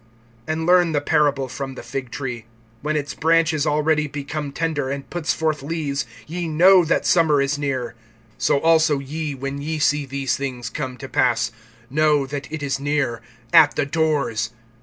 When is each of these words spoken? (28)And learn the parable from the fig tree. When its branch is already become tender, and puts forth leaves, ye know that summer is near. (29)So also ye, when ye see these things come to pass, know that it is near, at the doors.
(28)And 0.47 0.65
learn 0.67 0.91
the 0.93 0.99
parable 0.99 1.47
from 1.47 1.75
the 1.75 1.83
fig 1.83 2.09
tree. 2.09 2.45
When 2.81 2.95
its 2.95 3.13
branch 3.13 3.53
is 3.53 3.67
already 3.67 4.07
become 4.07 4.51
tender, 4.51 4.89
and 4.89 5.07
puts 5.07 5.31
forth 5.31 5.61
leaves, 5.61 6.07
ye 6.25 6.47
know 6.47 6.83
that 6.83 7.05
summer 7.05 7.39
is 7.39 7.59
near. 7.59 7.93
(29)So 8.39 8.61
also 8.63 8.97
ye, 8.97 9.35
when 9.35 9.61
ye 9.61 9.77
see 9.77 10.07
these 10.07 10.35
things 10.35 10.71
come 10.71 10.97
to 10.97 11.07
pass, 11.07 11.51
know 11.91 12.25
that 12.25 12.51
it 12.51 12.63
is 12.63 12.79
near, 12.79 13.21
at 13.53 13.75
the 13.75 13.85
doors. 13.85 14.49